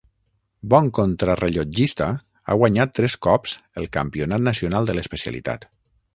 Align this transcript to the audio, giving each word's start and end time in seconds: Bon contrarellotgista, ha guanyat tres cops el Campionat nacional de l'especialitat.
Bon 0.73 0.87
contrarellotgista, 0.99 2.07
ha 2.53 2.57
guanyat 2.63 2.95
tres 3.01 3.19
cops 3.27 3.55
el 3.83 3.89
Campionat 4.01 4.49
nacional 4.51 4.91
de 4.91 4.99
l'especialitat. 4.99 5.71